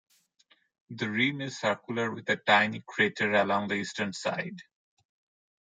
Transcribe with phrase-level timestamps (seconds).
[0.89, 4.57] The rim is circular with a tiny crater along the eastern side.